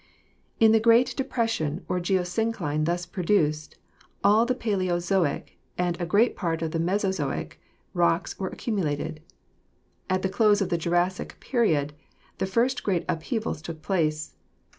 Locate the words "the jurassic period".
10.69-11.93